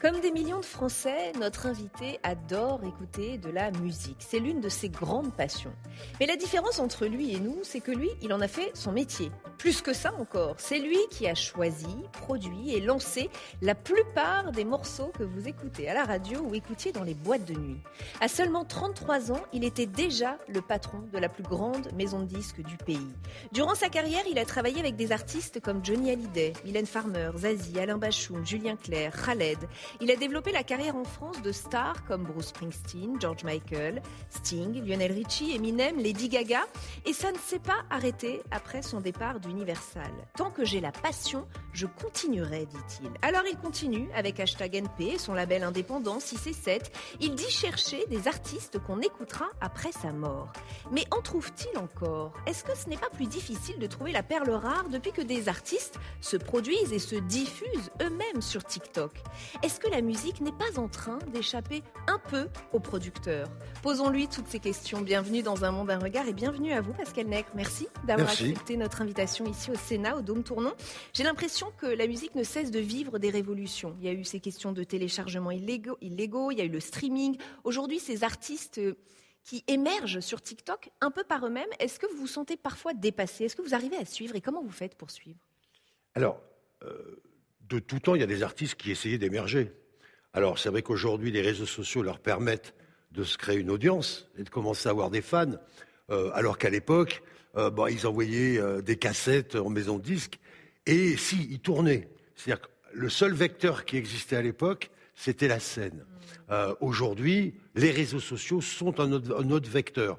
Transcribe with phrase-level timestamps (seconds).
[0.00, 4.18] Comme des millions de Français, notre invité adore écouter de la musique.
[4.20, 5.72] C'est l'une de ses grandes passions.
[6.20, 8.92] Mais la différence entre lui et nous, c'est que lui, il en a fait son
[8.92, 9.32] métier.
[9.58, 13.28] Plus que ça encore, c'est lui qui a choisi, produit et lancé
[13.60, 17.44] la plupart des morceaux que vous écoutez à la radio ou écoutiez dans les boîtes
[17.44, 17.80] de nuit.
[18.20, 22.26] À seulement 33 ans, il était déjà le patron de la plus grande maison de
[22.26, 23.08] disques du pays.
[23.50, 27.80] Durant sa carrière, il a travaillé avec des artistes comme Johnny Hallyday, Mylène Farmer, Zazie,
[27.80, 29.58] Alain Bachoum, Julien Clerc, Khaled.
[30.00, 34.86] Il a développé la carrière en France de stars comme Bruce Springsteen, George Michael, Sting,
[34.86, 36.60] Lionel Richie, Eminem, Lady Gaga.
[37.06, 40.12] Et ça ne s'est pas arrêté après son départ d'Universal.
[40.36, 43.10] Tant que j'ai la passion, je continuerai, dit-il.
[43.22, 46.92] Alors il continue avec hashtag NP, son label indépendant 6 et 7.
[47.20, 50.52] Il dit chercher des artistes qu'on écoutera après sa mort.
[50.92, 52.34] Mais en trouve-t-il encore?
[52.46, 55.48] Est-ce que ce n'est pas plus difficile de trouver la perle rare depuis que des
[55.48, 59.12] artistes se produisent et se diffusent eux-mêmes sur TikTok?
[59.62, 63.48] Est-ce que la musique n'est pas en train d'échapper un peu aux producteurs
[63.82, 65.00] Posons-lui toutes ces questions.
[65.00, 67.48] Bienvenue dans Un Monde, un Regard et bienvenue à vous, Pascal Nègre.
[67.54, 70.74] Merci d'avoir accepté notre invitation ici au Sénat, au Dôme Tournon.
[71.12, 73.96] J'ai l'impression que la musique ne cesse de vivre des révolutions.
[74.00, 77.36] Il y a eu ces questions de téléchargement illégaux, il y a eu le streaming.
[77.64, 78.94] Aujourd'hui, ces artistes euh,
[79.44, 83.44] qui émergent sur TikTok un peu par eux-mêmes, est-ce que vous vous sentez parfois dépassé?
[83.44, 85.38] Est-ce que vous arrivez à suivre et comment vous faites pour suivre?
[86.14, 86.40] Alors,
[86.82, 87.22] euh,
[87.68, 89.72] de tout temps, il y a des artistes qui essayaient d'émerger.
[90.32, 92.74] Alors, c'est vrai qu'aujourd'hui, les réseaux sociaux leur permettent
[93.12, 95.54] de se créer une audience et de commencer à avoir des fans,
[96.10, 97.22] euh, alors qu'à l'époque,
[97.56, 100.38] euh, bah, ils envoyaient euh, des cassettes en maison de disques,
[100.86, 102.08] et si, ils tournaient.
[102.34, 106.04] C'est-à-dire que le seul vecteur qui existait à l'époque, c'était la scène.
[106.50, 110.18] Euh, Aujourd'hui, les réseaux sociaux sont un autre, un autre vecteur,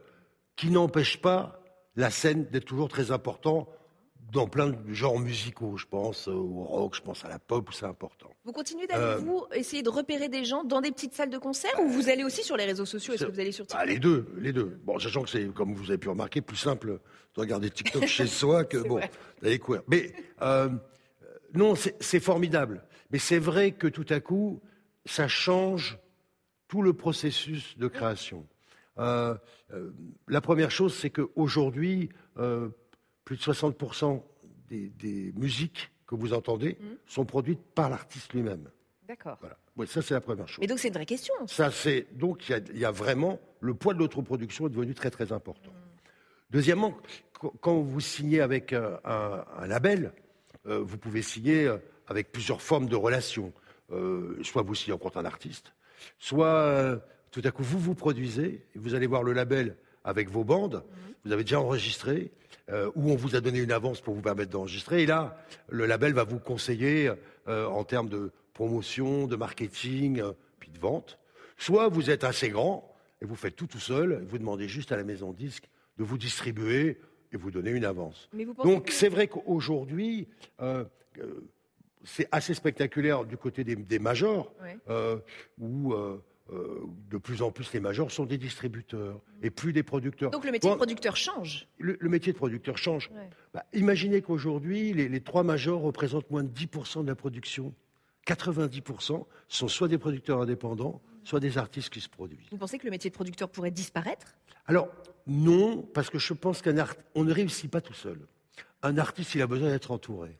[0.55, 1.61] qui n'empêche pas
[1.95, 3.67] la scène d'être toujours très important
[4.31, 5.77] dans plein de genres musicaux.
[5.77, 8.29] Je pense au rock, je pense à la pop, où c'est important.
[8.45, 11.37] Vous continuez d'aller, Euh, vous, essayer de repérer des gens dans des petites salles de
[11.37, 13.71] concert ou vous allez aussi sur les réseaux sociaux Est-ce que vous allez sur Bah,
[13.79, 14.79] TikTok les deux, les deux.
[14.83, 16.99] Bon, sachant que c'est, comme vous avez pu remarquer, plus simple
[17.35, 18.99] de regarder TikTok chez soi que bon,
[19.41, 19.81] d'aller courir.
[19.87, 20.69] Mais euh,
[21.53, 22.83] non, c'est c'est formidable.
[23.11, 24.61] Mais c'est vrai que tout à coup,
[25.05, 25.97] ça change
[26.67, 28.45] tout le processus de création.
[28.99, 29.35] Euh,
[29.73, 29.91] euh,
[30.27, 32.69] la première chose, c'est qu'aujourd'hui, euh,
[33.29, 34.23] plus de 60%
[34.69, 36.97] des, des musiques que vous entendez Mhm.
[37.05, 38.67] sont produites par l'artiste lui-même.
[39.07, 39.37] D'accord.
[39.39, 39.55] Voilà.
[39.85, 40.57] Ça, c'est la première chose.
[40.59, 41.33] Mais donc c'est une vraie question.
[41.45, 44.71] Ça, c'est donc il y a- il y, a vraiment le poids de l'autoproduction est
[44.71, 45.71] devenu très très important.
[46.49, 46.97] Deuxièmement,
[47.39, 50.11] qu- quand vous signez avec euh, un, un label,
[50.65, 53.53] euh, vous pouvez signer euh, avec plusieurs formes de relations.
[53.91, 55.71] Euh, soit vous signez contre un artiste,
[56.17, 56.97] soit euh,
[57.31, 60.83] tout à coup vous vous produisez et vous allez voir le label avec vos bandes.
[61.25, 62.31] Vous avez déjà enregistré
[62.69, 65.03] euh, ou on vous a donné une avance pour vous permettre d'enregistrer.
[65.03, 65.37] Et là,
[65.69, 67.11] le label va vous conseiller
[67.47, 71.17] euh, en termes de promotion, de marketing, euh, puis de vente.
[71.57, 74.91] Soit vous êtes assez grand et vous faites tout tout seul, et vous demandez juste
[74.91, 76.99] à la maison de disque de vous distribuer
[77.33, 78.29] et vous donner une avance.
[78.63, 80.27] Donc que- c'est vrai qu'aujourd'hui,
[82.05, 84.77] c'est assez spectaculaire du côté des, des majors, Ouais.
[85.59, 85.93] où
[86.51, 86.79] euh,
[87.09, 90.31] de plus en plus les majors sont des distributeurs et plus des producteurs.
[90.31, 91.67] Donc le métier de producteur change.
[91.77, 93.09] le, le métier de producteur change.
[93.13, 93.29] Ouais.
[93.53, 97.73] Bah, imaginez qu'aujourd'hui, les, les trois majors représentent moins de 10% de la production.
[98.27, 102.47] 90% sont soit des producteurs indépendants, soit des artistes qui se produisent.
[102.51, 104.35] Vous pensez que le métier de producteur pourrait disparaître?
[104.67, 104.89] Alors,
[105.27, 106.95] non, parce que je pense qu'un art...
[107.15, 108.19] on ne réussit pas tout seul.
[108.83, 110.37] Un artiste, il a besoin d'être entouré.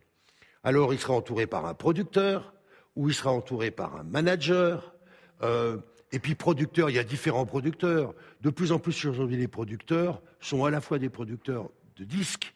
[0.64, 2.54] Alors, il sera entouré par un producteur,
[2.96, 4.94] ou il sera entouré par un manager.
[5.42, 5.78] euh,
[6.12, 8.16] et puis, producteur, il y a différents producteurs.
[8.42, 12.56] De plus en plus, aujourd'hui, les producteurs sont à la fois des producteurs de disques,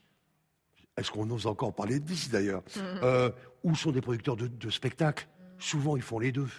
[0.98, 2.64] est-ce qu'on ose encore parler de disques d'ailleurs
[3.04, 3.32] Euh,
[3.64, 5.28] Ou sont des producteurs de, de spectacles
[5.60, 6.50] Souvent, ils font les deux.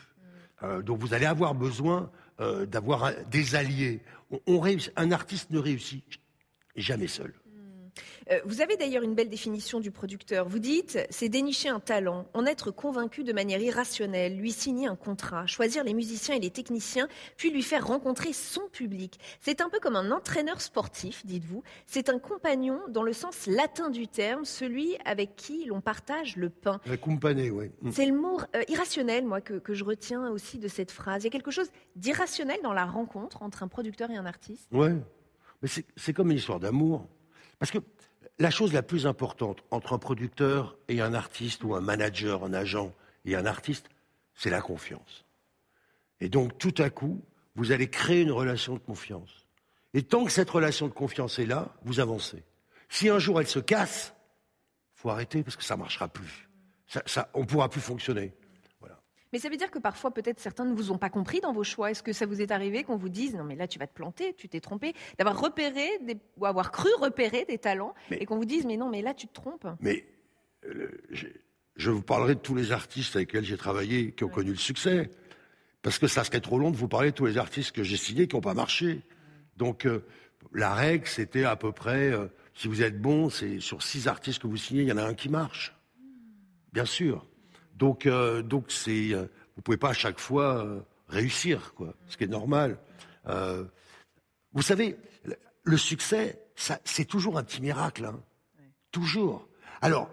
[0.62, 2.10] Euh, donc, vous allez avoir besoin
[2.40, 4.02] euh, d'avoir des alliés.
[4.46, 4.62] On,
[4.96, 6.04] un artiste ne réussit
[6.76, 7.32] jamais seul.
[8.30, 10.48] Euh, vous avez d'ailleurs une belle définition du producteur.
[10.48, 14.96] Vous dites, c'est dénicher un talent, en être convaincu de manière irrationnelle, lui signer un
[14.96, 19.18] contrat, choisir les musiciens et les techniciens, puis lui faire rencontrer son public.
[19.40, 21.62] C'est un peu comme un entraîneur sportif, dites-vous.
[21.86, 26.48] C'est un compagnon dans le sens latin du terme, celui avec qui l'on partage le
[26.50, 26.80] pain.
[26.90, 27.70] Accompagné, oui.
[27.82, 27.90] Mm.
[27.92, 31.22] C'est le mot euh, irrationnel, moi, que, que je retiens aussi de cette phrase.
[31.22, 34.68] Il y a quelque chose d'irrationnel dans la rencontre entre un producteur et un artiste?
[34.72, 34.90] Oui,
[35.62, 37.06] mais c'est comme une histoire d'amour.
[37.58, 37.78] Parce que
[38.38, 42.52] la chose la plus importante entre un producteur et un artiste ou un manager, un
[42.52, 42.92] agent
[43.24, 43.88] et un artiste,
[44.34, 45.24] c'est la confiance.
[46.20, 47.22] Et donc tout à coup,
[47.54, 49.46] vous allez créer une relation de confiance.
[49.92, 52.42] Et tant que cette relation de confiance est là, vous avancez.
[52.88, 54.14] Si un jour elle se casse,
[54.94, 56.48] faut arrêter parce que ça marchera plus.
[57.06, 58.32] Ça, on ne pourra plus fonctionner.
[59.34, 61.64] Mais ça veut dire que parfois, peut-être certains ne vous ont pas compris dans vos
[61.64, 61.90] choix.
[61.90, 63.92] Est-ce que ça vous est arrivé qu'on vous dise non mais là tu vas te
[63.92, 65.88] planter, tu t'es trompé, d'avoir repéré
[66.36, 69.26] ou avoir cru repérer des talents et qu'on vous dise mais non mais là tu
[69.26, 69.66] te trompes.
[69.80, 70.06] Mais
[70.66, 70.88] euh,
[71.74, 74.56] je vous parlerai de tous les artistes avec lesquels j'ai travaillé qui ont connu le
[74.56, 75.10] succès,
[75.82, 77.96] parce que ça serait trop long de vous parler de tous les artistes que j'ai
[77.96, 79.02] signés qui n'ont pas marché.
[79.56, 80.06] Donc euh,
[80.52, 84.40] la règle c'était à peu près euh, si vous êtes bon, c'est sur six artistes
[84.40, 85.74] que vous signez, il y en a un qui marche.
[86.72, 87.26] Bien sûr.
[87.74, 89.26] Donc, euh, donc euh,
[89.56, 92.78] vous pouvez pas à chaque fois euh, réussir, quoi, ce qui est normal.
[94.52, 94.96] vous savez,
[95.62, 96.40] le succès,
[96.84, 98.20] c'est toujours un petit miracle, hein.
[98.90, 99.48] toujours.
[99.80, 100.08] Alors,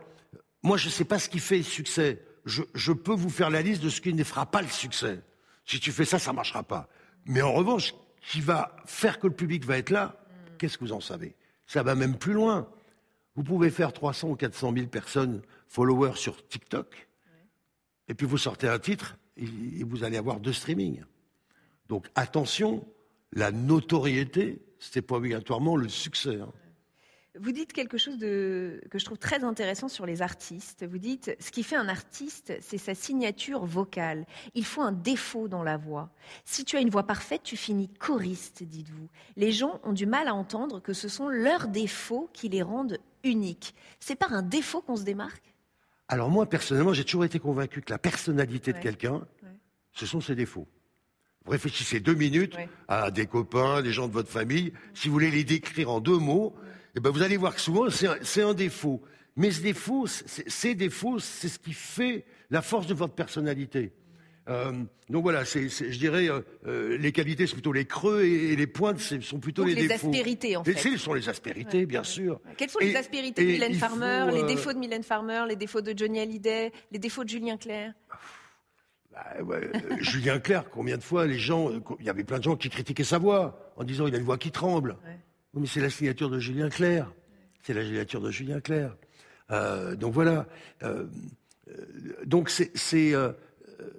[0.63, 2.23] moi, je ne sais pas ce qui fait le succès.
[2.45, 5.21] Je, peux vous faire la liste de ce qui ne fera pas le succès.
[5.65, 6.89] Si tu fais ça, ça marchera pas.
[7.25, 10.15] Mais en revanche, qui va faire que le public va être là,
[10.57, 11.35] qu'est-ce que vous en savez?
[11.67, 12.67] Ça va même plus loin.
[13.35, 17.07] Vous pouvez faire 300 ou 400 000 personnes followers sur TikTok
[18.11, 21.01] et puis vous sortez un titre et vous allez avoir deux streamings.
[21.87, 22.85] Donc attention,
[23.31, 26.35] la notoriété, ce n'est pas obligatoirement le succès.
[26.41, 26.51] Hein.
[27.39, 30.85] Vous dites quelque chose que je trouve très intéressant sur les artistes.
[30.85, 34.25] Vous dites, ce qui fait un artiste, c'est sa signature vocale.
[34.55, 36.09] Il faut un défaut dans la voix.
[36.43, 39.07] Si tu as une voix parfaite, tu finis choriste, dites-vous.
[39.37, 42.97] Les gens ont du mal à entendre que ce sont leurs défauts qui les rendent
[43.23, 43.73] uniques.
[44.01, 45.50] C'est par un défaut qu'on se démarque?
[46.11, 49.25] Alors moi, personnellement, j'ai toujours été convaincu que la personnalité de quelqu'un,
[49.93, 50.67] ce sont ses défauts.
[51.45, 52.57] Vous réfléchissez deux minutes
[52.89, 54.73] à des copains, des gens de votre famille.
[54.93, 56.53] Si vous voulez les décrire en deux mots,
[56.97, 59.01] eh ben vous allez voir que souvent c'est un, défaut.
[59.37, 63.93] Mais ce défaut, ces défauts, c'est ce qui fait la force de votre personnalité.
[64.51, 64.71] Euh,
[65.09, 68.67] donc voilà, c'est, je dirais, euh, euh, les qualités, c'est plutôt les creux et, les
[68.67, 69.87] pointes, sont plutôt les, défauts.
[69.87, 70.77] Les aspérités, en fait.
[70.77, 72.39] Ce sont les aspérités, bien sûr.
[72.57, 75.97] Quelles sont les aspérités de Mylène Farmer, les défauts de Mylène Farmer, les défauts de
[75.97, 77.93] Johnny Hallyday, les défauts de Julien Clerc?
[79.11, 79.57] Bah,
[79.99, 81.69] Julien Clerc, combien de fois les gens,
[81.99, 84.23] il y avait plein de gens qui critiquaient sa voix en disant il a une
[84.23, 84.97] voix qui tremble.
[85.53, 87.11] mais c'est la signature de Julien Clerc.
[87.63, 88.95] C'est la signature de Julien Clerc.
[89.97, 90.47] donc voilà.
[92.25, 93.13] donc c'est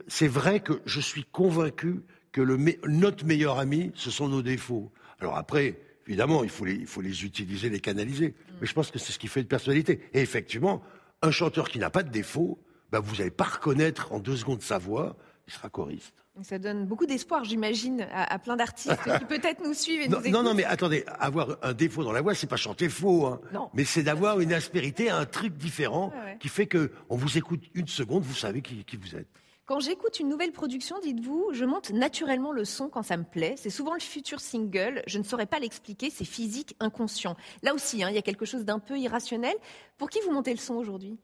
[0.09, 2.03] c'est vrai que je suis convaincu
[2.33, 2.41] que
[2.89, 4.91] notre meilleur ami, ce sont nos défauts.
[5.21, 8.35] Alors après, évidemment, il faut les, utiliser, les canaliser.
[8.61, 10.01] Mais je pense que c'est ce qui fait une personnalité.
[10.15, 10.83] Et effectivement,
[11.21, 12.59] un chanteur qui n'a pas de défauts,
[12.91, 16.15] bah, vous n'allez pas reconnaître en deux secondes sa voix, il sera choriste.
[16.41, 20.31] Ça donne beaucoup d'espoir, j'imagine, à, plein d'artistes qui peut-être nous suivent et non, nous
[20.31, 23.41] Non, non, mais attendez, avoir un défaut dans la voix, c'est pas chanter faux, hein.
[23.75, 27.87] mais c'est d'avoir une aspérité, un truc différent qui fait que on vous écoute une
[27.87, 29.29] seconde, vous savez qui vous êtes.
[29.73, 33.55] Quand j'écoute une nouvelle production, dites-vous, je monte naturellement le son quand ça me plaît.
[33.57, 35.03] C'est souvent le futur single.
[35.07, 36.11] Je ne saurais pas l'expliquer.
[36.11, 37.37] C'est physique, inconscient.
[37.63, 39.55] Là aussi, hein, il y a quelque chose d'un peu irrationnel.
[39.97, 41.17] Pour qui vous montez le son aujourd'hui?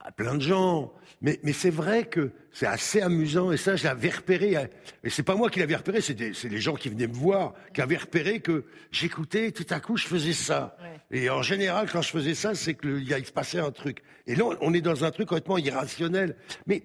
[0.00, 0.92] À plein de gens.
[1.20, 4.56] Mais, mais c'est vrai que c'est assez amusant, et ça, j'avais repéré,
[5.02, 7.80] et c'est pas moi qui l'avais repéré, c'est les gens qui venaient me voir, qui
[7.80, 10.76] avaient repéré que j'écoutais, tout à coup, je faisais ça.
[11.10, 14.02] Et en général, quand je faisais ça, c'est qu'il se passait un truc.
[14.26, 16.36] Et là, on est dans un truc complètement irrationnel.
[16.66, 16.82] Mais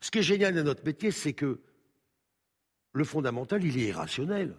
[0.00, 1.60] ce qui est génial dans notre métier, c'est que
[2.92, 4.54] le fondamental, il est irrationnel.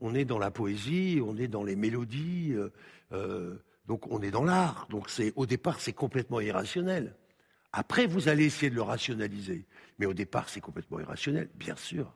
[0.00, 2.70] On est dans la poésie, on est dans les mélodies, euh,
[3.12, 3.56] euh
[3.90, 4.86] donc on est dans l'art.
[4.88, 7.16] Donc c'est au départ c'est complètement irrationnel.
[7.72, 9.66] Après vous allez essayer de le rationaliser,
[9.98, 12.14] mais au départ c'est complètement irrationnel, bien sûr.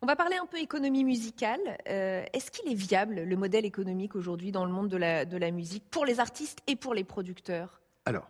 [0.00, 1.60] On va parler un peu économie musicale.
[1.88, 5.36] Euh, est-ce qu'il est viable le modèle économique aujourd'hui dans le monde de la, de
[5.36, 7.80] la musique pour les artistes et pour les producteurs?
[8.04, 8.28] Alors,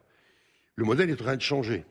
[0.76, 1.86] le modèle est en train de changer.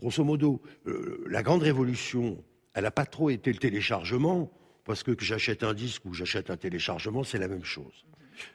[0.00, 2.42] Grosso modo, euh, la grande révolution,
[2.72, 4.50] elle n'a pas trop été le téléchargement,
[4.84, 8.06] parce que que j'achète un disque ou j'achète un téléchargement, c'est la même chose.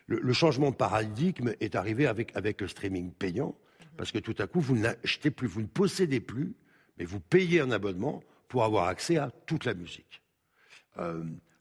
[0.07, 3.55] Le, changement de paradigme est arrivé avec, le streaming payant,
[3.97, 6.55] parce que tout à coup, vous n'achetez plus, vous ne possédez plus,
[6.97, 10.21] mais vous payez un abonnement pour avoir accès à toute la musique.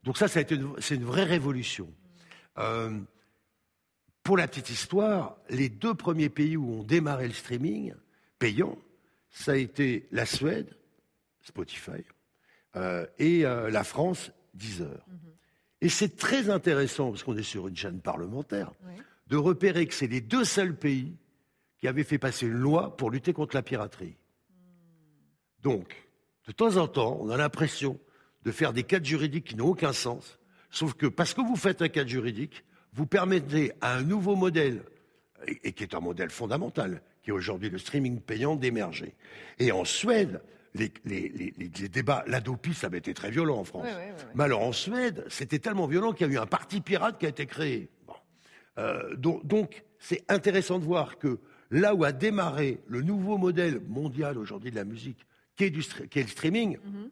[0.03, 1.93] donc ça, c'est une vraie révolution.
[4.23, 7.95] pour la petite histoire, les deux premiers pays où on démarrait le streaming
[8.39, 8.77] payant,
[9.31, 10.77] ça a été la Suède,
[11.43, 12.03] Spotify,
[13.19, 15.05] et la France, Deezer.
[15.09, 15.40] Mhm.
[15.81, 18.73] Et c'est très intéressant, parce qu'on est sur une chaîne parlementaire,
[19.29, 21.17] de repérer que c'est les deux seuls pays
[21.79, 24.17] qui avaient fait passer une loi pour lutter contre la piraterie.
[25.63, 26.09] Donc,
[26.47, 27.99] de temps en temps, on a l'impression
[28.45, 30.39] de faire des cadres juridiques qui n'ont aucun sens,
[30.71, 34.83] sauf que parce que vous faites un cadre juridique, vous permettez à un nouveau modèle,
[35.47, 39.15] et, qui est un modèle fondamental, qui est aujourd'hui le streaming payant, d'émerger.
[39.59, 40.43] Et en Suède,
[40.75, 43.89] les, débats, l'Adopi, ça avait été très violent en France.
[44.35, 47.27] Mais alors en Suède, c'était tellement violent qu'il y a eu un parti pirate qui
[47.27, 47.91] a été créé.
[48.79, 54.39] Euh, donc, c'est intéressant de voir que là où a démarré le nouveau modèle mondial
[54.39, 57.11] aujourd'hui de la musique, qui est, le streaming, mhm.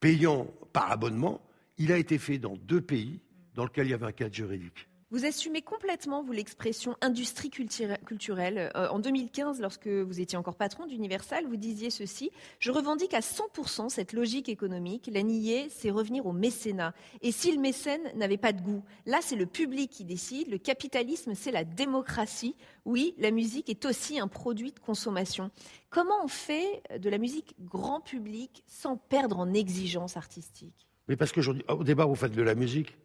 [0.00, 1.42] payant par abonnement,
[1.76, 3.20] il a été fait dans deux pays
[3.54, 4.88] dans lesquels il y avait un cadre juridique.
[5.10, 8.72] Vous assumez complètement, vous, l'expression industrie culturelle.
[8.74, 13.20] Euh, en 2015, lorsque vous étiez encore patron d'Universal, vous disiez ceci Je revendique à
[13.20, 15.10] 100% cette logique économique.
[15.12, 16.94] La nier, c'est revenir au mécénat.
[17.22, 20.48] Et si le mécène n'avait pas de goût Là, c'est le public qui décide.
[20.48, 22.56] Le capitalisme, c'est la démocratie.
[22.84, 25.50] Oui, la musique est aussi un produit de consommation.
[25.90, 30.88] Comment on fait de la musique grand public sans perdre en exigence artistique?
[31.08, 32.96] Mais parce qu'aujourd'hui, au départ, vous faites de la musique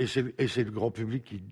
[0.00, 1.42] et c'est le grand public qui,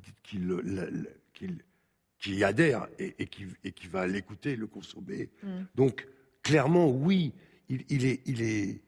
[2.18, 5.28] qui, adhère et, qui, va l'écouter, le consommer.
[5.42, 5.48] Mm.
[5.74, 6.08] Donc,
[6.42, 7.34] clairement, oui,
[7.68, 8.80] il, est, il est.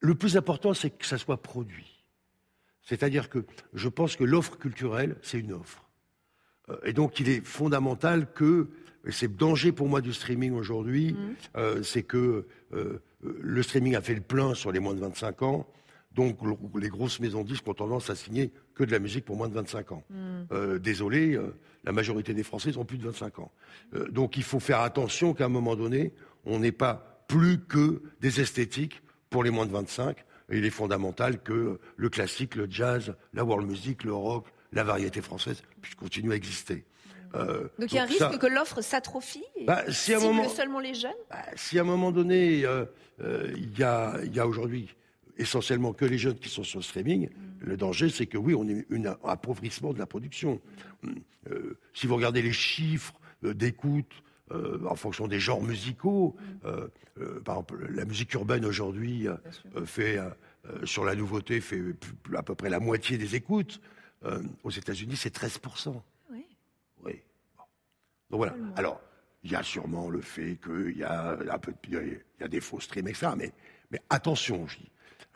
[0.00, 2.04] Le plus important, c'est que ça soit produit.
[2.82, 3.44] C'est-à-dire que
[3.74, 5.88] je pense que l'offre culturelle, c'est une offre.
[6.68, 8.68] Euh, et donc, il est fondamental que.
[9.08, 11.36] C'est le danger pour moi du streaming aujourd'hui, mm.
[11.56, 15.42] euh, c'est que euh, le streaming a fait le plein sur les moins de 25
[15.42, 15.66] ans.
[16.14, 16.38] Donc
[16.74, 19.54] les grosses maisons disques ont tendance à signer que de la musique pour moins de
[19.54, 20.02] 25 ans.
[20.10, 20.42] Hmm.
[20.50, 23.52] Euh, désolé, euh, la majorité des Français ont plus de 25 ans.
[23.94, 26.12] Euh, donc il faut faire attention qu'à un moment donné,
[26.44, 30.16] on n'ait pas plus que des esthétiques pour les moins de 25.
[30.50, 34.82] Et il est fondamental que le classique, le jazz, la world music, le rock, la
[34.82, 36.84] variété française puissent continuer à exister.
[37.34, 40.12] donc il y a un risque que l'offre s'atrophie bah, si
[40.48, 41.12] seulement les jeunes?
[41.30, 42.64] Bah, Si à un moment donné,
[43.20, 44.88] il y a aujourd'hui
[45.40, 47.28] essentiellement que les jeunes qui sont sur le streaming,
[47.60, 50.60] le danger, c'est que oui, on est un appauvrissement de la production.
[51.50, 54.12] Euh, si vous regardez les chiffres euh, d'écoute
[54.52, 56.36] euh, en fonction des genres musicaux,
[57.44, 59.26] par exemple, la musique urbaine aujourd'hui
[59.84, 60.18] fait
[60.84, 61.80] sur la nouveauté fait
[62.34, 63.80] à peu près la moitié des écoutes.
[64.64, 66.46] aux États-Unis, c'est 13% Oui.
[67.04, 67.20] Oui.
[68.30, 68.54] Donc voilà.
[68.76, 69.00] Alors,
[69.42, 72.60] il y a sûrement le fait qu'il y a un peu, il y a des
[72.60, 73.32] faux streams, etc.
[73.36, 73.52] Mais,
[73.90, 74.90] mais attention, je dis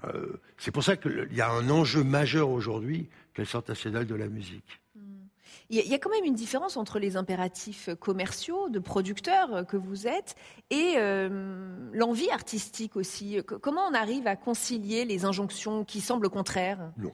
[0.05, 4.15] euh, c'est pour ça qu'il y a un enjeu majeur aujourd'hui qu'elle sorte nationale de
[4.15, 4.81] la musique.
[4.97, 5.27] Hmm.
[5.71, 10.07] Il y a quand même une différence entre les impératifs commerciaux de producteurs que vous
[10.07, 10.37] êtes
[10.71, 13.39] et euh, l'envie artistique aussi.
[13.63, 17.13] Comment on arrive à concilier les injonctions qui semblent contraires Non.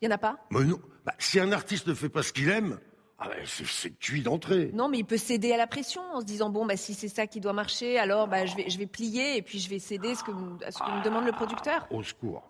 [0.00, 0.38] Il n'y en a pas?
[0.50, 0.80] Mais non.
[1.04, 2.78] Bah, si un artiste ne fait pas ce qu'il aime,
[3.18, 4.70] ah ben, c'est cuit d'entrée.
[4.74, 7.08] Non, mais il peut céder à la pression en se disant bon, bah, si c'est
[7.08, 9.78] ça qui doit marcher, alors bah, je, vais, je vais plier et puis je vais
[9.78, 10.32] céder ce que,
[10.64, 11.86] à ce que me demande le producteur.
[11.90, 12.42] Au secours.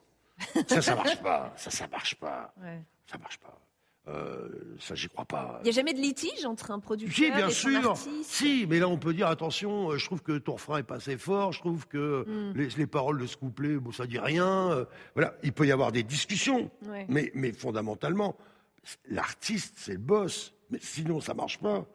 [0.68, 1.52] ça, ça marche pas.
[1.56, 2.54] Ça, ça marche pas.
[2.62, 2.83] Ouais.
[3.06, 3.59] Ça marche pas.
[4.06, 4.49] Euh,
[4.80, 5.59] ça, j'y crois pas.
[5.61, 7.90] Il n'y a jamais de litige entre un producteur bien et sûr.
[7.90, 10.83] artiste Si, mais là, on peut dire attention, euh, je trouve que ton refrain est
[10.83, 12.52] pas assez fort, je trouve que hmm.
[12.76, 14.71] les, paroles de ce couplet, bon, ça dit rien.
[14.73, 16.71] Euh, voilà, il peut y avoir des discussions,
[17.09, 18.37] mais, mais fondamentalement,
[19.08, 20.54] l'artiste, c'est le boss.
[20.70, 21.86] Mais sinon, ça marche pas.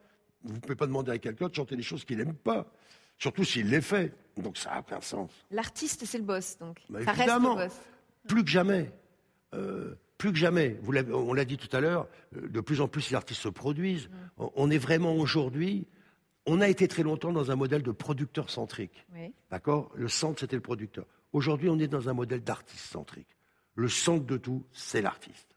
[0.43, 2.71] Vous ne pouvez pas demander à quelqu'un de chanter des choses qu'il n'aime pas.
[3.17, 4.13] Surtout s'il les fait.
[4.37, 5.31] Donc ça n'a aucun sens.
[5.51, 6.79] L'artiste, c'est le boss, donc.
[6.89, 7.73] Bah, ça reste le boss.
[8.27, 8.91] Plus que jamais.
[9.53, 10.77] Euh, plus que jamais.
[10.81, 13.49] Vous on l'a dit tout à l'heure, euh, de plus en plus les artistes se
[13.49, 14.07] produisent.
[14.07, 14.45] Mm.
[14.55, 15.87] On est vraiment aujourd'hui.
[16.45, 19.05] On a été très longtemps dans un modèle de producteur centrique.
[19.51, 19.91] D'accord?
[19.95, 21.05] Le centre, c'était le producteur.
[21.33, 23.27] Aujourd'hui, on est dans un modèle d'artiste centrique.
[23.75, 25.55] Le centre de tout, c'est l'artiste.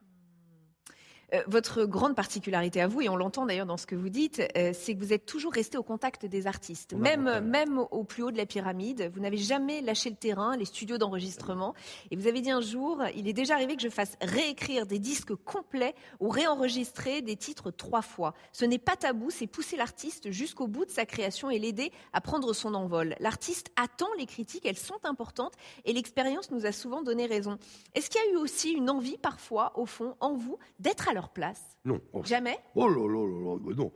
[1.35, 4.43] Euh, votre grande particularité à vous, et on l'entend d'ailleurs dans ce que vous dites,
[4.57, 8.23] euh, c'est que vous êtes toujours resté au contact des artistes, même, même au plus
[8.23, 9.11] haut de la pyramide.
[9.15, 11.75] Vous n'avez jamais lâché le terrain, les studios d'enregistrement.
[12.11, 14.99] Et vous avez dit un jour, il est déjà arrivé que je fasse réécrire des
[14.99, 18.35] disques complets ou réenregistrer des titres trois fois.
[18.53, 22.21] Ce n'est pas tabou, c'est pousser l'artiste jusqu'au bout de sa création et l'aider à
[22.21, 23.17] prendre son envol.
[23.21, 27.59] L'artiste attend les critiques, elles sont importantes, et l'expérience nous a souvent donné raison.
[27.95, 31.15] Est-ce qu'il y a eu aussi une envie parfois, au fond, en vous, d'être à
[31.15, 32.01] leur place Non.
[32.25, 33.93] Jamais Oh là là là non.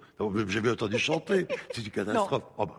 [0.47, 1.47] J'avais entendu chanter.
[1.73, 2.43] C'est une catastrophe.
[2.59, 2.79] Oh, bah.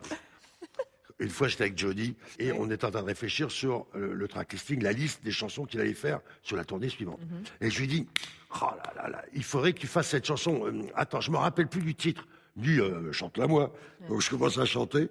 [1.18, 4.28] une fois, j'étais avec Jody et on était en train de réfléchir sur euh, le
[4.28, 7.20] track listing, la liste des chansons qu'il allait faire sur la tournée suivante.
[7.20, 7.42] Mhm.
[7.60, 8.06] Et je lui dis,
[8.54, 10.66] oh là là là, il faudrait que tu fasses cette chanson.
[10.66, 12.26] Euh, attends, je me rappelle plus du titre.
[12.56, 13.72] Il dit, euh, chante-la moi.
[14.08, 15.08] Donc je commence à chanter.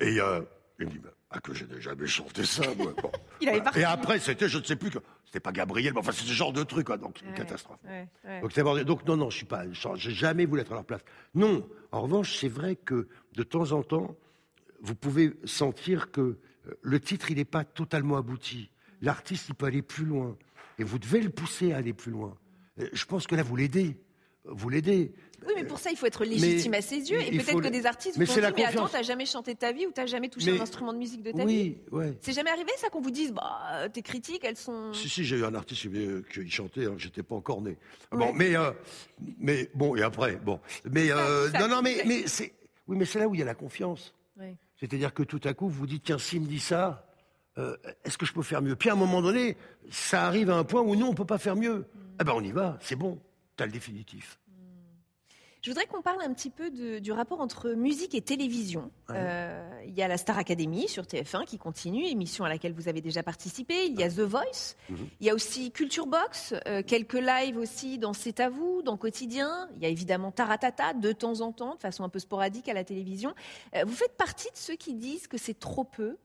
[0.00, 0.40] Et euh,
[0.78, 2.92] il me dit, bah, ah, que j'ai jamais chanté ça, moi.
[3.02, 3.10] Bon.
[3.40, 6.12] Il avait Et après, c'était, je ne sais plus, que- c'était pas Gabriel, mais enfin,
[6.12, 6.96] c'est ce genre de truc, quoi.
[6.96, 7.78] Donc, une Ouais, catastrophe.
[7.84, 8.40] ouais, ouais.
[8.40, 8.84] Donc, c'est abordé.
[8.84, 11.02] Donc, non, non, je suis pas, j'ai jamais voulu être à leur place.
[11.34, 11.66] Non.
[11.92, 14.16] En revanche, c'est vrai que de temps en temps,
[14.82, 16.38] vous pouvez sentir que euh,
[16.82, 18.70] le titre, il n'est pas totalement abouti.
[19.00, 20.36] L'artiste, il peut aller plus loin.
[20.78, 22.36] Et vous devez le pousser à aller plus loin.
[22.80, 23.96] Euh, Je pense que là, vous l'aidez.
[24.44, 25.12] Vous l'aidez.
[25.46, 27.20] Oui, mais pour ça, il faut être légitime mais à ses yeux.
[27.20, 29.58] Et peut-être faut que des artistes mais vous la mais attends, t'as jamais chanté de
[29.58, 31.78] ta vie ou t'as jamais touché Mais- un instrument de musique de ta vie Oui,
[31.92, 32.18] ouais.
[32.20, 34.92] C'est jamais arrivé ça qu'on vous dise, bah, tes critiques, elles sont.
[34.92, 37.76] Si, si, j'ai eu un artiste euh, qui chantait, hein, j'étais pas encore né.
[38.12, 38.18] Ouais.
[38.18, 38.70] Bon, mais, euh,
[39.38, 40.60] mais, bon, et après, bon.
[40.90, 42.52] Mais, euh, ça, non, non, mais, c'est- mais c'est,
[42.88, 44.14] oui, mais c'est là où il y a la confiance.
[44.38, 44.56] Ouais.
[44.78, 47.06] C'est-à-dire que tout à coup, vous vous dites, tiens, s'il me dit ça,
[47.58, 48.76] euh, est-ce que je peux faire mieux?
[48.76, 49.56] Puis à un moment donné,
[49.90, 51.86] ça arrive à un point où non, on peut pas faire mieux.
[52.20, 53.18] Eh ben, on y va, c'est bon,
[53.68, 54.38] définitif.
[55.62, 58.90] Je voudrais qu'on parle un petit peu de- du rapport entre musique et télévision.
[59.10, 59.16] Ouais.
[59.18, 62.88] Euh, il y a la Star Academy sur TF1 qui continue, émission à laquelle vous
[62.88, 63.84] avez déjà participé.
[63.84, 64.74] Il y a The Voice.
[64.88, 64.96] Mhm.
[65.20, 68.96] Il y a aussi Culture Box, euh, quelques lives aussi dans C'est à vous, dans
[68.96, 69.68] Quotidien.
[69.76, 72.72] Il y a évidemment Taratata de temps en temps, de façon un peu sporadique à
[72.72, 73.34] la télévision.
[73.74, 76.16] Euh, vous faites partie de ceux qui disent que c'est trop peu,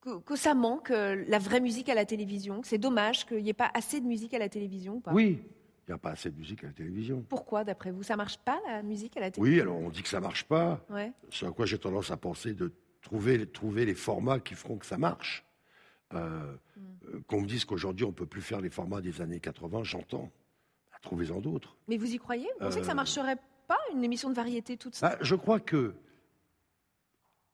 [0.00, 3.50] que, que ça manque la vraie musique à la télévision, que c'est dommage qu'il n'y
[3.50, 5.12] ait pas assez de musique à la télévision ou pas?
[5.12, 5.40] Oui,
[5.88, 7.24] il n'y a pas assez de musique à la télévision.
[7.28, 8.02] Pourquoi, d'après vous?
[8.02, 10.44] Ça marche pas la musique à la télévision Oui, alors on dit que ça marche
[10.44, 10.84] pas.
[10.90, 11.12] Ouais.
[11.30, 14.84] Ce à quoi j'ai tendance à penser de trouver, trouver les formats qui feront que
[14.84, 15.46] ça marche.
[16.14, 16.54] Euh,
[17.14, 20.30] euh, Qu'on me dise qu'aujourd'hui on peut plus faire les formats des années 80, j'entends.
[20.92, 21.76] Ah, Trouvez-en d'autres.
[21.88, 22.48] Mais vous y croyez?
[22.60, 25.34] Vous pensez que ça Euh, marcherait pas une émission de variété toute seule Bah, je
[25.36, 25.94] crois que,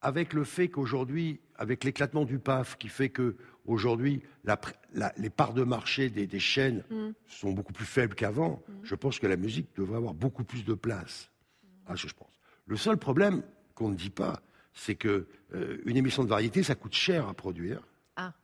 [0.04, 5.12] avec le fait qu'aujourd'hui, avec l'éclatement du PAF, qui fait que aujourd'hui la pr- la-
[5.16, 7.10] les parts de marché des, des chaînes Mm.
[7.26, 10.74] sont beaucoup plus faibles qu'avant, je pense que la musique devrait avoir beaucoup plus de
[10.74, 11.30] place.
[11.86, 12.38] Ah, ça, je pense.
[12.66, 13.42] Le seul problème
[13.74, 17.34] qu'on ne dit pas, c'est que euh, une émission de variété, ça coûte cher à
[17.34, 17.80] produire.
[18.16, 18.34] Ah.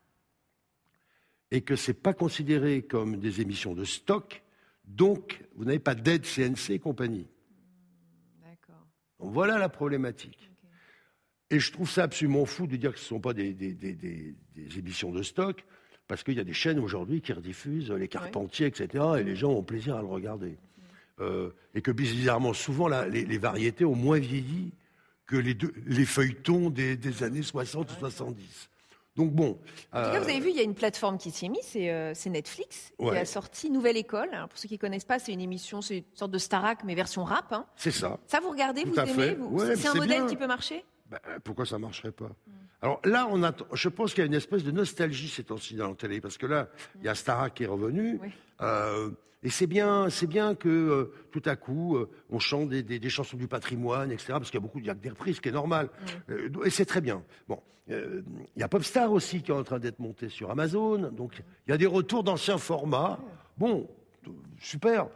[1.50, 4.42] Et que c'est pas considéré comme des émissions de stock,
[4.84, 7.26] donc vous n'avez pas d'aide CNC et compagnie.
[8.42, 8.86] D'accord.
[9.18, 10.49] Donc, voilà la problématique.
[11.50, 13.72] Et je trouve ça absolument fou de dire que ce ne sont pas des, des-
[13.72, 14.34] des- des-
[14.78, 15.64] émissions de stock,
[16.06, 19.50] parce qu'il y a des chaînes aujourd'hui qui rediffusent les Carpentiers, etc., et les gens
[19.50, 20.56] ont plaisir à le regarder.
[21.20, 24.72] Euh, et que bizarrement, souvent, les, les variétés ont moins vieilli
[25.26, 28.68] que les, deux- les feuilletons des, des années 60 ou 70.
[29.16, 29.58] Donc bon.
[29.92, 31.60] En tout cas, vous avez vu, il y a une plateforme qui s'y est mise,
[31.64, 34.28] c'est euh, c'est Netflix, qui a sorti Nouvelle École.
[34.32, 36.84] Alors, pour ceux qui ne connaissent pas, c'est une émission, c'est une sorte de Starac,
[36.84, 37.52] mais version rap.
[37.52, 37.66] hein.
[37.76, 38.18] C'est ça.
[38.28, 39.34] Ça, vous regardez, Tout vous aimez fait.
[39.34, 40.26] vous- Ouais, C'est un modèle bien.
[40.26, 40.84] qui peut marcher?
[41.10, 42.30] Ben, pourquoi ça marcherait pas?
[42.82, 45.74] Alors là, on a, je pense qu'il y a une espèce de nostalgie ces temps-ci
[45.74, 46.68] dans la télé, parce que là,
[47.00, 48.28] il y a Starac qui est revenu, Oui.
[48.62, 49.10] euh,
[49.42, 52.98] et c'est bien, c'est bien que euh, tout à coup, euh, on chante des, des-
[53.00, 54.34] des chansons du patrimoine, etc.
[54.34, 55.88] Parce qu'il y a beaucoup, il y a que des reprises, ce qui est normal,
[56.30, 57.22] Euh, et c'est très bien.
[57.48, 58.22] Bon, euh,
[58.54, 61.70] il y a Popstar aussi qui est en train d'être monté sur Amazon, donc il
[61.70, 63.18] y a des retours d'anciens formats.
[63.58, 63.88] Bon,
[64.60, 65.08] super.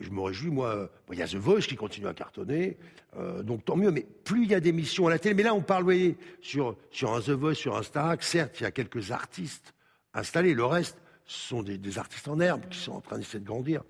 [0.00, 0.90] Je me réjouis, moi.
[1.10, 2.78] Il y a The Voice qui continue à cartonner,
[3.16, 3.90] euh, donc tant mieux.
[3.90, 6.16] Mais plus il y a d'émissions à la télé, mais là on parle, vous voyez,
[6.40, 9.74] sur, un The Voice, sur un Starac, certes, il y a quelques artistes
[10.14, 10.54] installés.
[10.54, 13.82] Le reste, ce sont des, artistes en herbe qui sont en train d'essayer de grandir.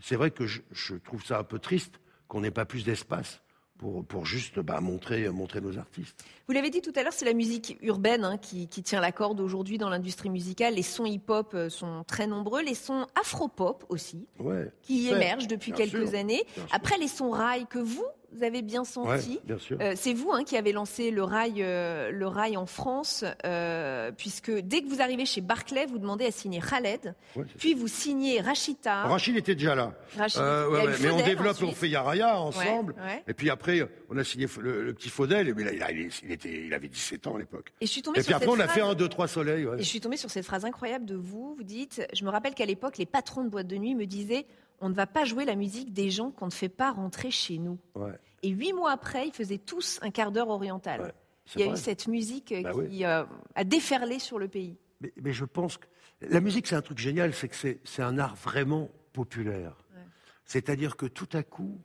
[0.00, 3.40] C'est vrai que je trouve ça un peu triste qu'on n'ait pas plus d'espace
[3.78, 6.24] pour, pour juste bah, montrer, montrer nos artistes.
[6.46, 9.12] Vous l'avez dit tout à l'heure, c'est la musique urbaine hein, qui, qui tient la
[9.12, 10.74] corde aujourd'hui dans l'industrie musicale.
[10.74, 15.72] Les sons hip-hop euh, sont très nombreux, les sons afro-pop aussi, Ouais, qui émergent depuis
[15.72, 16.42] quelques sûr, années.
[16.72, 19.40] Après, les sons rail que vous, vous avez bien Ouais, senti.
[19.44, 19.78] bien sûr.
[19.80, 24.10] Euh, c'est vous hein, qui avez lancé le rail, euh, le rail en France, euh,
[24.16, 27.88] puisque dès que vous arrivez chez Barclay, vous demandez à signer Khaled, Ouais, puis vous
[27.88, 29.04] signez Rachita.
[29.04, 29.94] Rachid était déjà là.
[30.16, 31.74] Rachid, Euh, ouais, ouais, mais on développe, on ensuite.
[31.78, 32.94] fait Yaraya ensemble.
[32.98, 33.24] Ouais, ouais.
[33.28, 35.54] Et puis après, on a signé le, le petit Faudel.
[35.54, 37.72] Mais là, il, a- il était, il avait 17 ans à l'époque.
[37.80, 39.64] Et je suis tombée Et sur puis après, on a fait un, deux, trois soleils.
[39.66, 39.76] ouais.
[39.78, 41.54] Et je suis tombée sur cette phrase incroyable de vous.
[41.56, 44.46] Vous dites Je me rappelle qu'à l'époque, les patrons de boîtes de nuit me disaient
[44.80, 47.58] On ne va pas jouer la musique des gens qu'on ne fait pas rentrer chez
[47.58, 47.78] nous.
[47.94, 51.00] Ouais, Et huit mois après, ils faisaient tous un quart d'heure oriental.
[51.00, 51.12] ouais,
[51.56, 51.74] Il y a vrai.
[51.74, 53.04] eu cette musique euh, Bah qui oui.
[53.04, 54.76] euh, a déferlé sur le pays.
[55.00, 55.86] mais, mais je pense que
[56.20, 59.76] la musique, c'est un truc génial, c'est que c'est c'est un art vraiment populaire.
[59.94, 60.02] Ouais.
[60.44, 61.78] C'est-à-dire que tout à coup,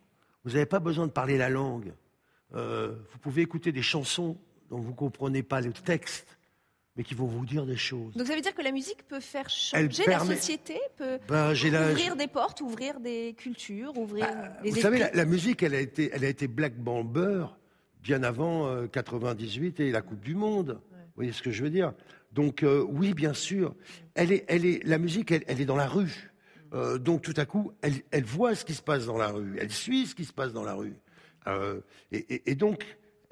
[0.43, 1.93] vous n'avez pas besoin de parler la langue.
[2.55, 4.37] Euh, vous pouvez écouter des chansons
[4.69, 6.37] dont vous ne comprenez pas le texte,
[6.95, 8.13] mais qui vont vous dire des choses.
[8.15, 11.53] Donc ça veut dire que la musique peut faire changer permet- la société, peut Ben,
[11.71, 15.63] la- ouvrir des portes, ouvrir des cultures, ouvrir Bah, les vous savez, la, la musique,
[15.63, 17.45] elle a été, elle a été Black Bomber
[18.01, 20.79] bien avant euh, 98 et la Coupe du Monde.
[20.91, 21.93] Vous voyez ce que je veux dire?
[22.31, 23.75] Donc euh, oui, bien sûr,
[24.15, 26.31] elle est, elle est, la musique, elle, elle est dans la rue.
[26.73, 29.57] Euh, donc tout à coup, elle, elle voit ce qui se passe dans la rue,
[29.59, 30.95] elle suit ce qui se passe dans la rue.
[31.47, 32.83] Euh, et, et- et donc,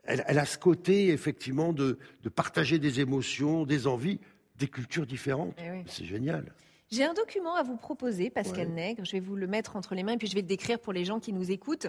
[0.03, 4.19] elle, elle a ce côté, effectivement, de, de partager des émotions, des envies,
[4.57, 5.55] des cultures différentes.
[5.63, 5.83] Eh oui.
[5.87, 6.53] C'est génial.
[6.91, 8.73] J'ai un document à vous proposer, Pascal Ouais.
[8.73, 9.05] Nègre.
[9.05, 10.91] Je vais vous le mettre entre les mains et puis je vais le décrire pour
[10.93, 11.87] les gens qui nous écoutent.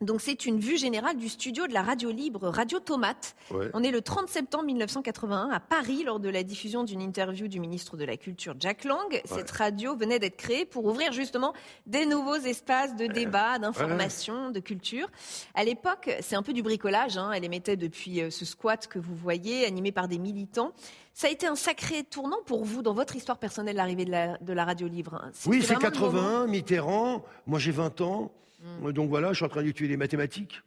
[0.00, 3.34] Donc c'est une vue générale du studio de la radio libre Radio Tomate.
[3.50, 3.68] Ouais.
[3.74, 7.58] On est le 30 septembre 1981 à Paris lors de la diffusion d'une interview du
[7.58, 9.20] ministre de la Culture Jack Lang.
[9.24, 11.52] Cette radio venait d'être créée pour ouvrir justement
[11.86, 15.08] des nouveaux espaces de débat, d'information, de culture.
[15.56, 17.18] À l'époque, c'est un peu du bricolage.
[17.18, 17.32] hein.
[17.32, 20.72] Elle émettait depuis euh, ce squat que vous voyez, animé par des militants.
[21.12, 24.38] Ça a été un sacré tournant pour vous dans votre histoire personnelle, l'arrivée de la,
[24.38, 25.14] de la radio libre.
[25.20, 25.32] hein.
[25.46, 27.24] Oui, c'est vraiment le moment- 81, Mitterrand.
[27.48, 28.30] Moi, j'ai 20 ans.
[28.60, 28.92] Mm.
[28.92, 30.62] Donc voilà, je suis en train d'étudier les mathématiques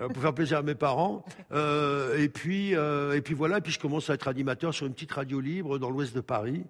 [0.00, 1.24] euh, pour faire plaisir à mes parents.
[1.52, 4.86] Euh, et puis, euh, et puis voilà, et puis je commence à être animateur sur
[4.86, 6.64] une petite radio libre dans l'ouest de Paris.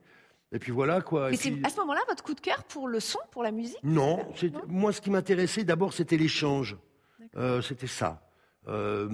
[0.51, 1.31] Et puis voilà quoi.
[1.31, 3.51] Mais c'est puis- à ce moment-là votre coup de cœur pour le son, pour la
[3.53, 3.77] musique?
[3.83, 6.77] Non, c'est- moi ce qui m'intéressait d'abord c'était l'échange.
[7.37, 8.27] Euh, c'était ça.
[8.69, 9.11] Euh,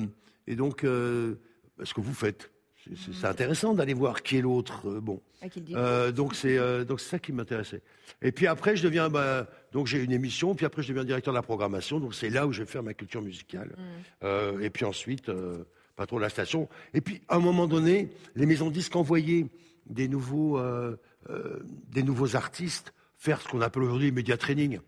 [0.46, 1.34] et donc, euh,
[1.82, 2.52] ce que vous faites,
[2.96, 4.88] c'est- intéressant d'aller voir qui est l'autre.
[4.88, 5.20] euh, bon.
[5.42, 5.46] Ah.
[5.72, 7.82] Euh, donc c'est euh, donc c'est ça qui m'intéressait.
[8.22, 11.32] Et puis après je deviens bah, donc j'ai une émission, puis après je deviens directeur
[11.32, 12.00] de la programmation.
[12.00, 13.74] Donc c'est là où je vais faire ma culture musicale.
[14.22, 14.62] Mm.
[14.62, 15.30] Et puis ensuite
[15.96, 16.68] patron de la station.
[16.92, 19.46] Et puis à un moment donné, les maisons de disques envoyaient
[19.86, 20.60] des nouveaux
[21.90, 24.80] des nouveaux artistes faire ce qu'on appelle aujourd'hui média training.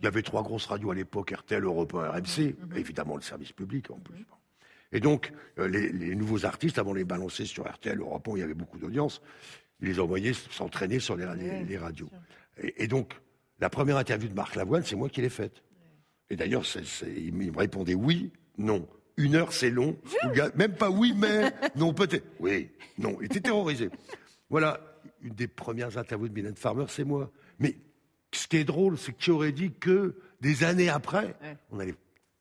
[0.00, 2.38] Il y avait trois grosses radios à l'époque, RTL, Europe 1, RMC,
[2.76, 4.24] et évidemment le service public en plus.
[4.92, 8.30] Et donc, euh, les, les nouveaux artistes, avant de les balancer sur RTL, Europe 1,
[8.32, 9.20] où il y avait beaucoup d'audience,
[9.80, 12.08] ils les envoyaient s'entraîner sur les, ra- les- les radios.
[12.62, 13.12] Et, et donc,
[13.60, 15.62] la première interview de Marc Lavoine, c'est moi qui l'ai faite.
[16.30, 16.64] Et d'ailleurs,
[17.06, 18.88] il me répondait oui, non.
[19.16, 19.96] Une heure, c'est long.
[20.54, 22.24] Même pas oui, mais non, peut-être.
[22.38, 23.16] Oui, non.
[23.20, 23.90] Il était terrorisé.
[24.48, 24.80] Voilà,
[25.22, 27.30] une des premières interviews de Mylène Farmer, c'est moi.
[27.58, 27.76] Mais
[28.32, 31.56] ce qui est drôle, c'est que tu aurais dit que des années après, Ouais.
[31.72, 31.94] on allait,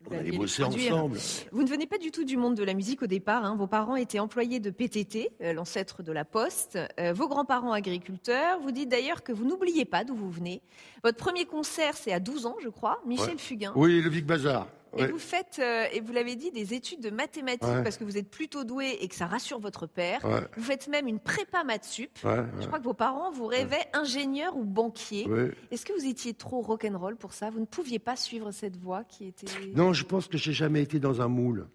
[0.09, 1.17] on allait bosser ensemble.
[1.51, 3.43] Vous ne venez pas du tout du monde de la musique au départ.
[3.43, 3.55] hein.
[3.55, 6.77] Vos parents étaient employés de PTT, euh, l'ancêtre de la Poste.
[6.99, 8.59] Euh, vos grands-parents agriculteurs.
[8.61, 10.61] Vous dites d'ailleurs que vous n'oubliez pas d'où vous venez.
[11.03, 13.37] Votre premier concert, c'est à 12 ans, je crois, Michel Ouais.
[13.37, 13.73] Fugain.
[13.75, 14.67] Oui, le Big Bazar.
[14.97, 17.83] Et vous faites, euh, et vous l'avez dit, des études de mathématiques Ouais.
[17.83, 20.23] parce que vous êtes plutôt doué et que ça rassure votre père.
[20.25, 20.41] Ouais.
[20.55, 22.11] Vous faites même une prépa maths sup.
[22.23, 22.43] Ouais.
[22.59, 25.27] Je crois que vos parents vous rêvaient ingénieur ou banquier.
[25.71, 27.49] Est-ce que vous étiez trop rock'n'roll pour ça?
[27.49, 29.47] Vous ne pouviez pas suivre cette voie qui était.
[29.75, 31.67] Non, je pense que j'ai jamais été dans un moule.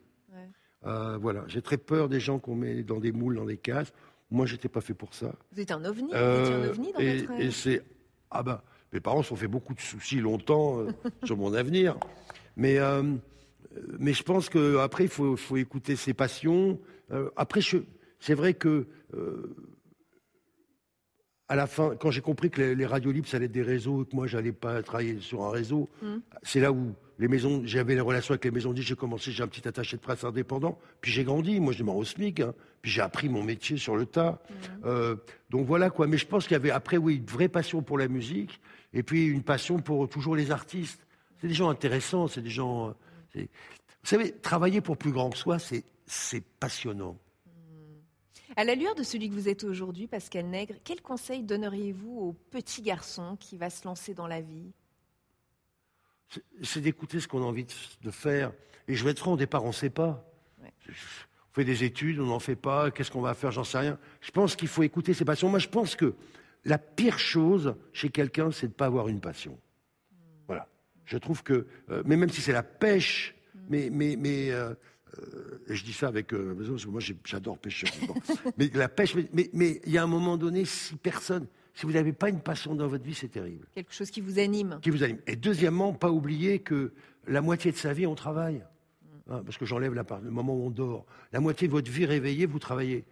[0.84, 3.92] Euh, voilà, j'ai très peur des gens qu'on met dans des moules, dans des cases.
[4.32, 5.32] Moi, j'étais pas fait pour ça.
[5.52, 7.82] Vous étiez un ovni Vous Euh, étiez un ovni dans et, votre et c'est
[8.32, 10.90] ah bah mes parents se sont fait beaucoup de soucis longtemps euh,
[11.24, 11.96] sur mon avenir,
[12.56, 13.02] mais euh,
[13.98, 16.78] mais je pense que après il faut faut écouter ses passions.
[17.10, 17.60] Euh, après
[18.20, 19.54] c'est vrai que euh,
[21.48, 23.62] à la fin, quand j'ai compris que les, les radios libres, ça allait être des
[23.62, 26.16] réseaux et que moi, j'allais pas travailler sur un réseau, Mm.
[26.42, 29.42] c'est là où les maisons, j'avais les relations avec les maisons de j'ai commencé, j'ai
[29.42, 32.54] un petit attaché de presse indépendant, puis j'ai grandi, moi, je démarre au SMIC, hein,
[32.80, 34.42] puis j'ai appris mon métier sur le tas.
[34.86, 35.14] Euh,
[35.50, 36.06] donc voilà, quoi.
[36.06, 38.58] Mais je pense qu'il y avait après, oui, une vraie passion pour la musique,
[38.94, 41.06] et puis une passion pour toujours les artistes.
[41.42, 42.90] C'est des gens intéressants, c'est des gens.
[42.90, 42.92] euh,
[43.32, 43.40] c'est-
[44.02, 47.18] Vous savez, travailler pour plus grand que soi, c'est, c'est passionnant.
[48.54, 52.32] À la lueur de celui que vous êtes aujourd'hui, Pascal Nègre, quel conseil donneriez-vous au
[52.52, 54.70] petit garçon qui va se lancer dans la vie?
[56.62, 58.52] C'est- d'écouter ce qu'on a envie de, de faire.
[58.86, 60.24] Et je vais être franc, au départ, on ne sait pas.
[60.62, 60.72] Ouais.
[60.88, 63.98] On fait des études, on n'en fait pas, qu'est-ce qu'on va faire, j'en sais rien.
[64.20, 65.48] Je pense qu'il faut écouter ses passions.
[65.48, 66.14] Moi, je pense que
[66.64, 69.58] la pire chose chez quelqu'un, c'est de ne pas avoir une passion.
[71.04, 73.34] Je trouve que, euh, mais même si c'est la pêche,
[73.68, 74.74] mais, mais, mais euh,
[75.18, 77.86] euh, je dis ça avec, euh, parce que moi j'adore pêcher.
[78.06, 78.14] Bon.
[78.58, 81.86] mais la pêche, mais- mais mais il y a un moment donné, si personne, si
[81.86, 84.78] vous n'avez pas une passion dans votre vie, c'est terrible Quelque chose qui vous anime
[84.82, 85.18] qui vous anime.
[85.26, 86.92] Et deuxièmement, pas oublier que
[87.26, 88.62] la moitié de sa vie, on travaille.
[89.30, 91.06] Hein, parce que j'enlève le moment où on dort.
[91.32, 93.04] La moitié de votre vie réveillée, vous travaillez.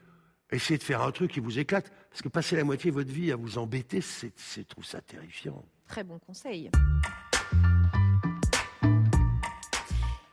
[0.50, 1.92] Essayez de faire un truc qui vous éclate.
[2.10, 4.84] Parce que passer la moitié de votre vie à vous embêter, c'est, c'est, je trouve
[4.84, 5.64] ça terrifiant.
[5.86, 6.70] Très bon conseil.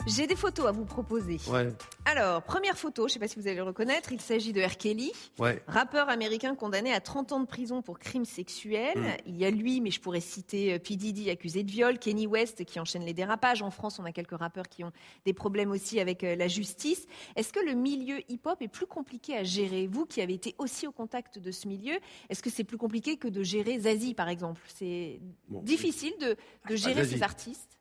[0.07, 1.37] J'ai des photos à vous proposer.
[1.49, 1.67] Ouais,
[2.05, 4.61] Alors, première photo, je ne sais pas si vous allez le reconnaître, il s'agit de
[4.61, 4.77] R.
[4.77, 5.61] Kelly, ouais.
[5.67, 8.97] rappeur américain condamné à 30 ans de prison pour crimes sexuels.
[8.97, 9.17] Mm.
[9.25, 10.95] Il y a lui, mais je pourrais citer euh, P.
[10.95, 13.61] Diddy accusé de viol, Kenny West qui enchaîne les dérapages.
[13.61, 14.93] En France, on a quelques rappeurs qui ont
[15.25, 17.05] des problèmes aussi avec euh, la justice.
[17.35, 19.87] Est-ce que le milieu hip-hop est plus compliqué à gérer?
[19.87, 21.97] Vous qui avez été aussi au contact de ce milieu,
[22.29, 24.61] est-ce que c'est plus compliqué que de gérer Zazie, par exemple?
[24.73, 26.37] C'est Bon, difficile de,
[26.69, 27.76] de gérer ces artistes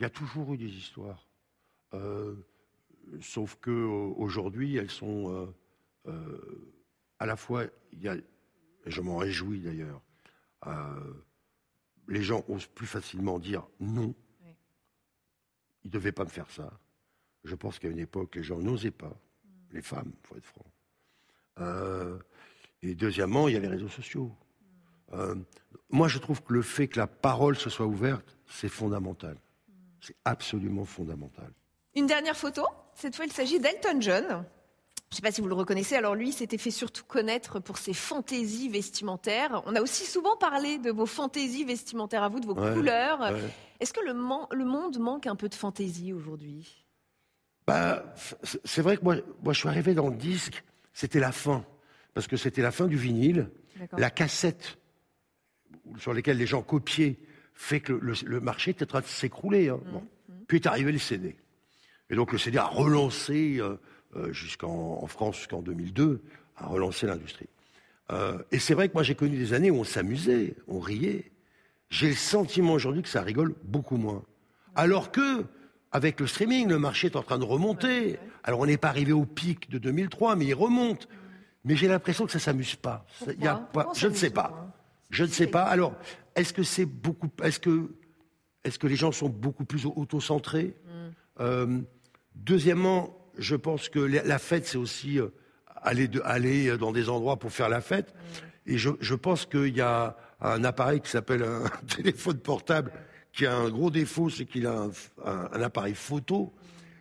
[0.00, 1.28] Il y a toujours eu des histoires.
[1.94, 2.34] Euh,
[3.20, 5.54] sauf que aujourd'hui, elles sont
[7.18, 8.16] à la fois, il y a,
[8.86, 10.00] je m'en réjouis d'ailleurs,
[12.08, 14.14] les gens osent plus facilement dire non.
[15.84, 16.78] Ils ne devaient pas me faire ça.
[17.44, 19.08] Je pense qu'à une époque, les gens n'osaient pas.
[19.44, 19.48] Mm.
[19.72, 20.66] Les femmes, il faut être franc.
[21.60, 22.18] Euh,
[22.82, 24.30] et deuxièmement, il y a les réseaux sociaux.
[24.30, 25.14] Mm.
[25.14, 25.34] Euh,
[25.88, 29.38] moi, je trouve que le fait que la parole se soit ouverte, c'est fondamental.
[30.00, 31.52] C'est absolument fondamental.
[31.94, 32.64] Une dernière photo.
[32.94, 34.24] Cette fois, il s'agit d'Elton John.
[35.10, 35.96] Je ne sais pas si vous le reconnaissez.
[35.96, 39.62] Alors lui, s'était fait surtout connaître pour ses fantaisies vestimentaires.
[39.66, 43.36] On a aussi souvent parlé de vos fantaisies vestimentaires à vous, de vos couleurs.
[43.80, 46.84] Est-ce que le, le, monde manque un peu de fantaisie aujourd'hui?
[47.66, 48.04] Bah,
[48.64, 51.64] C'est vrai que moi, moi, je suis arrivé dans le disque, c'était la fin.
[52.14, 53.50] Parce que c'était la fin du vinyle.
[53.96, 54.78] La cassette
[55.98, 57.18] sur laquelle les gens copiaient
[57.60, 59.68] fait que le, marché était en train de s'écrouler.
[59.68, 59.80] Hein.
[59.84, 60.44] Mmh, mmh.
[60.48, 61.36] Puis est arrivé le CD.
[62.10, 63.58] Et donc le CD a relancé...
[63.60, 63.76] Euh,
[64.16, 66.20] euh, jusqu'en France jusqu'en 2002,
[66.56, 67.46] à relancer l'industrie.
[68.10, 71.30] Euh, et c'est vrai que moi j'ai connu des années où on s'amusait, on riait.
[71.90, 74.24] J'ai le sentiment aujourd'hui que ça rigole beaucoup moins.
[74.74, 75.44] Alors que,
[75.92, 78.18] avec le streaming, le marché est en train de remonter.
[78.42, 81.06] Alors on n'est pas arrivé au pic de 2003, mais il remonte.
[81.64, 83.06] Mais j'ai l'impression que ça s'amuse pas.
[83.38, 84.74] y a pas je ne sais pas?
[85.10, 85.64] Je ne sais pas.
[85.64, 85.94] Alors,
[86.36, 87.90] est-ce que c'est beaucoup, est-ce que,
[88.64, 90.74] est-ce que les gens sont beaucoup plus auto-centrés?
[90.84, 90.90] Mm.
[91.40, 91.80] euh,
[92.36, 95.28] Deuxièmement, je pense que la fête, c'est aussi euh,
[95.76, 98.14] aller, aller dans des endroits pour faire la fête.
[98.66, 101.64] Et je, pense qu'il y a un appareil qui s'appelle un
[101.96, 102.92] téléphone portable
[103.32, 104.88] qui a un gros défaut, c'est qu'il a
[105.24, 106.52] un, appareil photo,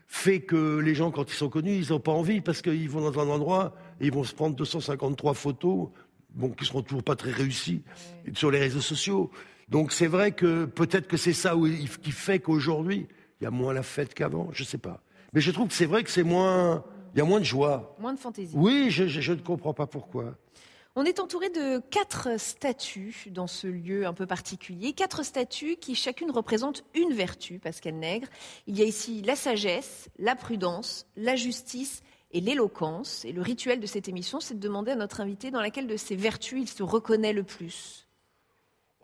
[0.07, 3.01] fait que les gens, quand ils sont connus, ils n'ont pas envie parce qu'ils vont
[3.01, 5.89] dans un endroit et ils vont se prendre 253 photos,
[6.33, 7.81] bon, qui seront toujours pas très réussies,
[8.33, 9.31] sur les réseaux sociaux.
[9.69, 11.53] Donc c'est vrai que peut-être que c'est ça
[12.01, 13.07] qui fait qu'aujourd'hui,
[13.39, 15.01] il y a moins la fête qu'avant, je ne sais pas.
[15.33, 16.83] Mais je trouve que c'est vrai que c'est moins.
[17.13, 17.95] Il y a moins de joie.
[17.99, 18.55] Moins de fantaisie.
[18.55, 20.35] Oui, je, ne comprends pas pourquoi.
[20.95, 24.93] On est entouré de quatre statues dans ce lieu un peu particulier.
[24.93, 28.27] Quatre statues qui chacune représente une vertu, Pascal Nègre.
[28.67, 33.25] Il y a ici la sagesse, la prudence, la justice et l'éloquence.
[33.25, 35.97] Et le rituel de cette émission, c'est de demander à notre invité dans laquelle de
[35.97, 38.07] ces vertus il se reconnaît le plus.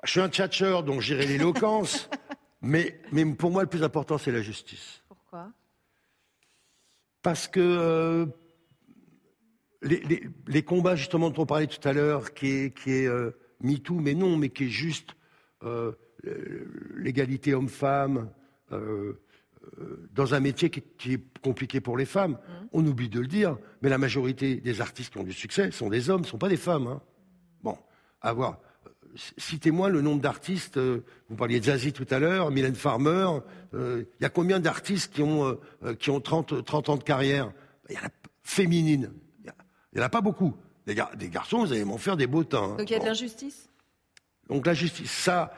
[0.03, 2.09] Je suis un tchatcheur, donc j'irai l'éloquence.
[2.61, 5.01] mais, mais pour moi, le plus important, c'est la justice.
[5.07, 5.51] Pourquoi?
[7.23, 8.25] Parce que euh,
[9.81, 13.95] les, combats justement dont on parlait tout à l'heure, qui est, qui est euh, MeToo,
[13.95, 15.15] mais non, mais qui est juste
[15.63, 15.93] euh,
[16.95, 18.29] l'égalité homme-femme,
[20.13, 22.67] dans un métier qui, est compliqué pour les femmes, mmh.
[22.73, 25.89] on oublie de le dire, mais la majorité des artistes qui ont du succès sont
[25.89, 26.87] des hommes, ne sont pas des femmes.
[26.87, 27.01] Hein.
[27.63, 27.77] Bon,
[28.21, 28.59] à voir.
[29.37, 33.27] Citez-moi le nombre d'artistes, euh, vous parliez de Zazie tout à l'heure, Mylène Farmer,
[33.73, 37.03] euh, il y a combien d'artistes qui ont, euh, qui ont 30, 30 ans de
[37.03, 37.51] carrière?
[37.89, 38.09] Il y en a
[38.43, 39.11] féminines.
[39.43, 40.53] Il n'y en a pas beaucoup.
[40.85, 42.73] Des, des, garçons, vous allez m'en faire des beaux temps.
[42.73, 42.75] Hein.
[42.77, 43.69] Donc il y a de l'injustice?
[44.49, 45.51] Donc la justice, ça,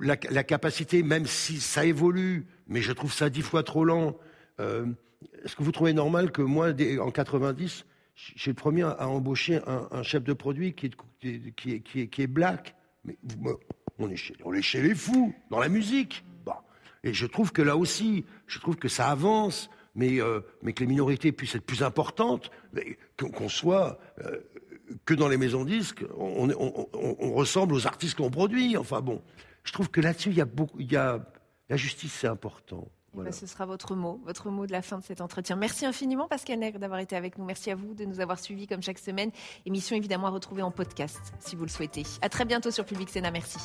[0.00, 4.16] la, capacité, même si ça évolue, mais je trouve ça dix fois trop lent.
[4.58, 9.60] Est-ce que vous trouvez normal que moi, en 90, je suis le premier à embaucher
[9.66, 10.90] un, chef de produit qui
[11.22, 12.74] est, qui black?
[13.04, 13.16] Mais
[13.98, 16.24] on est, chez, on est les fous, dans la musique.
[17.02, 20.86] Et je trouve que là aussi, je trouve que ça avance, mais, euh, que les
[20.86, 22.50] minorités puissent être plus importantes,
[23.16, 24.40] qu'on soit euh,
[25.04, 28.76] que dans les maisons disques, on, on, ressemble aux artistes qu'on produit.
[28.76, 29.22] Enfin bon,
[29.64, 31.24] je trouve que là-dessus, il y a beaucoup, il y a,
[31.68, 32.88] la justice, c'est important.
[33.14, 35.56] Eh ben, ce sera votre mot, votre mot de la fin de cet entretien.
[35.56, 37.44] Merci infiniment Pascal Nègre d'avoir été avec nous.
[37.44, 39.32] Merci à vous de nous avoir suivis comme chaque semaine.
[39.66, 42.04] Émission évidemment à retrouver en podcast si vous le souhaitez.
[42.22, 43.32] À très bientôt sur Public Sénat.
[43.32, 43.58] Merci.